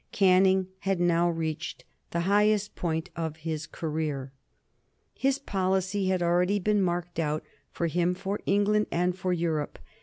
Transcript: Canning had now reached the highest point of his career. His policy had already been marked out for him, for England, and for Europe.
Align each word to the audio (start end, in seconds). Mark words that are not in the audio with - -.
Canning 0.11 0.65
had 0.79 0.99
now 0.99 1.29
reached 1.29 1.85
the 2.09 2.21
highest 2.21 2.75
point 2.75 3.11
of 3.15 3.35
his 3.35 3.67
career. 3.67 4.31
His 5.13 5.37
policy 5.37 6.07
had 6.07 6.23
already 6.23 6.57
been 6.57 6.81
marked 6.81 7.19
out 7.19 7.43
for 7.69 7.85
him, 7.85 8.15
for 8.15 8.39
England, 8.47 8.87
and 8.91 9.15
for 9.15 9.31
Europe. 9.31 9.77